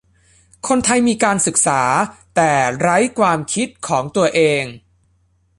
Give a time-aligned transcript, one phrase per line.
[0.67, 1.81] คนไทยมีการศึกษา
[2.35, 4.63] แต่ไร้ความคิดของตัวเอง